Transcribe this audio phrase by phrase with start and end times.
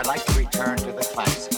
[0.00, 1.49] I'd like to return to the classics.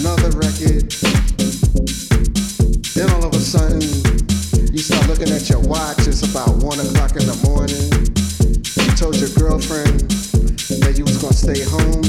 [0.00, 0.86] Another record.
[2.94, 3.82] Then all of a sudden,
[4.70, 7.90] you start looking at your watch, it's about one o'clock in the morning,
[8.78, 10.06] You told your girlfriend
[10.82, 12.02] that you was gonna stay home,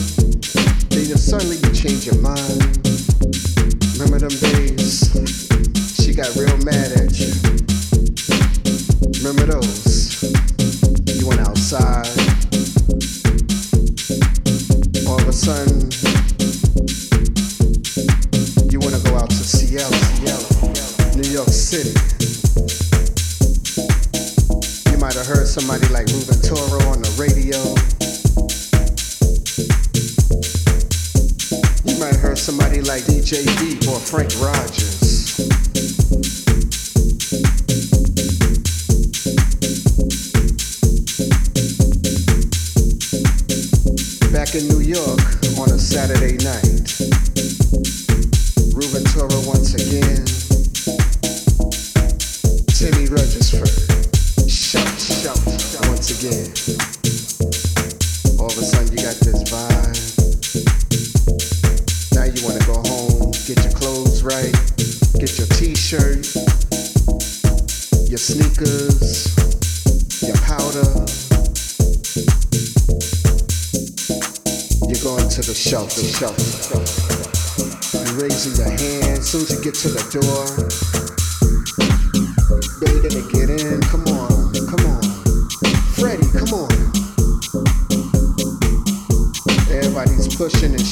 [0.89, 2.61] then you suddenly you change your mind.
[3.97, 5.09] Remember them days?
[5.97, 7.33] She got real mad at you.
[9.17, 10.21] Remember those?
[11.17, 12.05] You went outside.
[15.09, 15.88] All of a sudden,
[25.59, 26.18] somebody like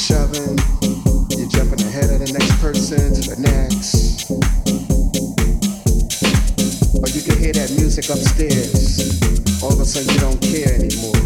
[0.08, 0.55] shoving.
[1.36, 4.32] You're jumping ahead of the next person to the next.
[6.95, 9.03] Or you can hear that music upstairs.
[9.60, 11.20] All of a sudden you don't care anymore.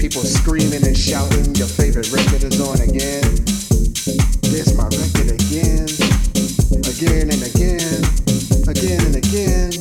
[0.00, 3.28] People screaming and shouting, your favorite record is on again.
[4.48, 5.92] There's my record again.
[6.88, 8.00] Again and again.
[8.64, 9.76] Again and again.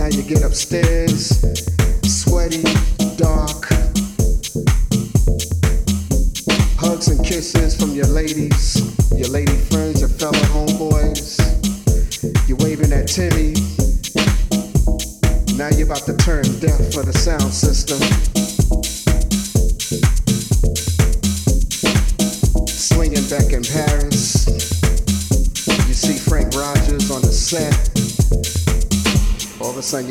[0.00, 1.37] Now you get upstairs,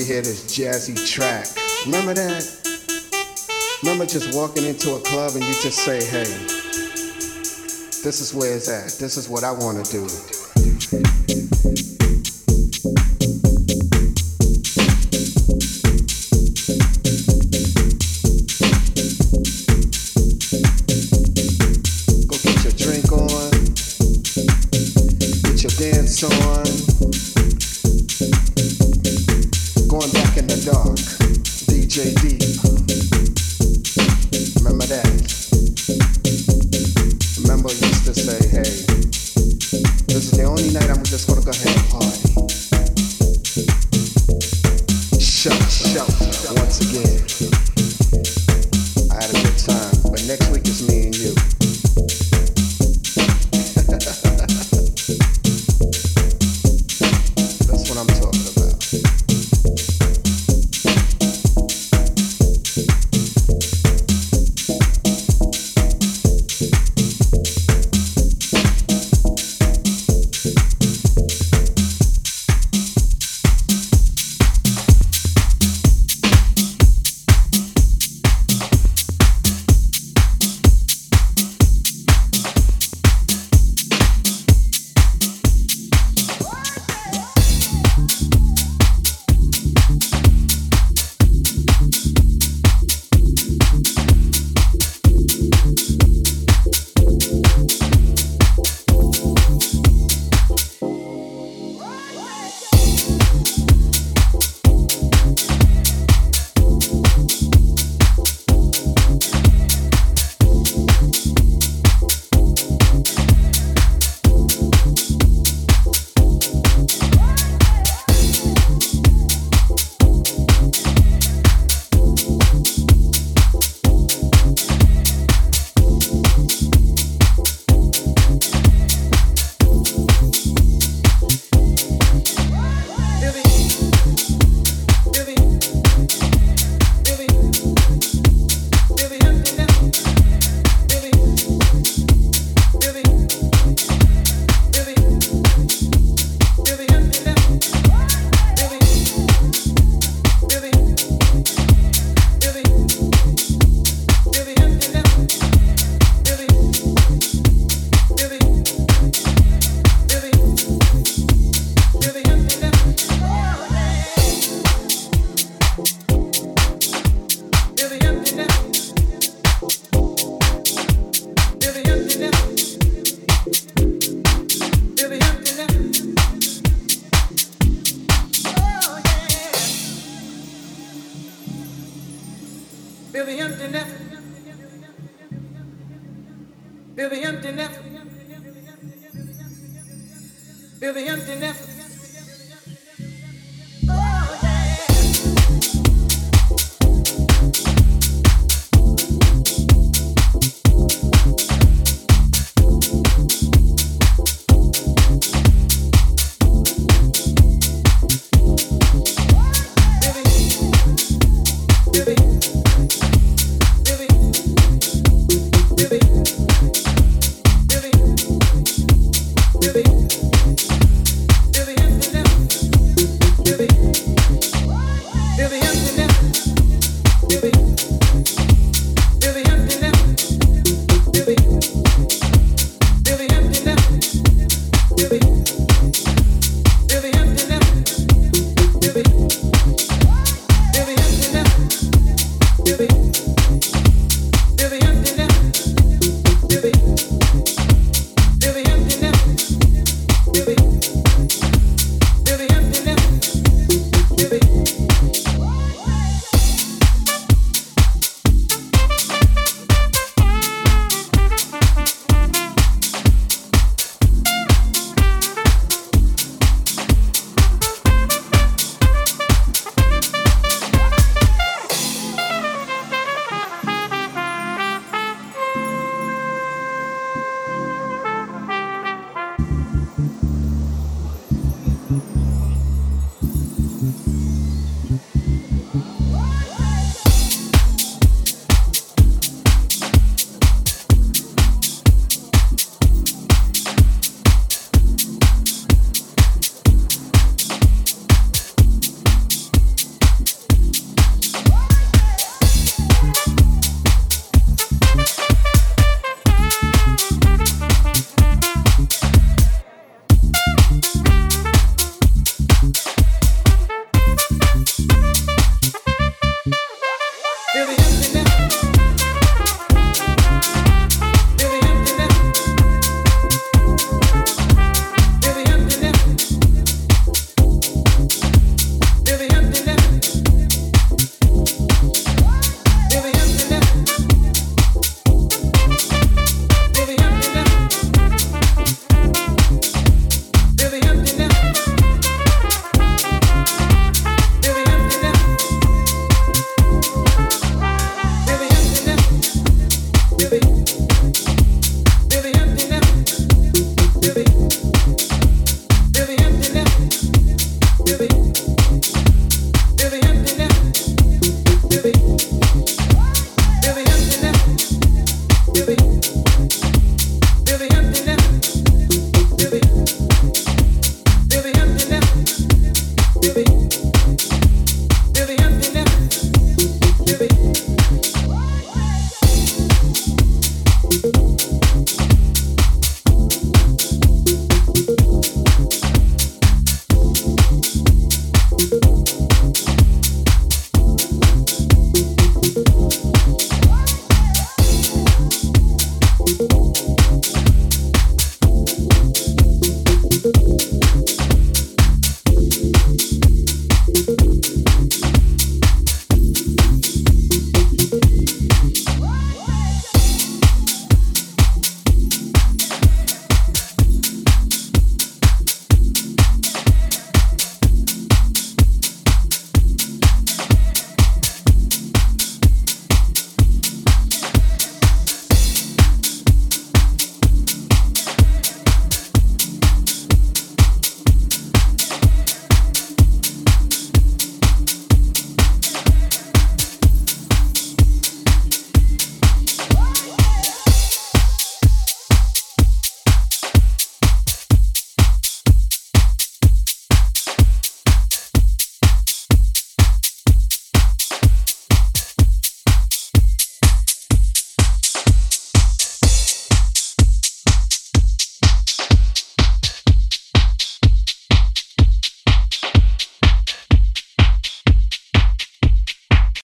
[0.07, 1.45] hear this jazzy track.
[1.85, 2.41] Remember that?
[3.83, 6.23] Remember just walking into a club and you just say, hey,
[8.03, 8.97] this is where it's at.
[8.99, 10.36] This is what I want to do.